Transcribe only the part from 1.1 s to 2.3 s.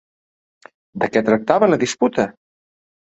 què tractava la disputa?